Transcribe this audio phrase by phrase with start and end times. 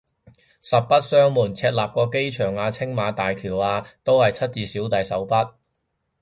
[0.63, 5.53] 實不相瞞，赤鱲角機場啊青馬大橋啊都係出自小弟手筆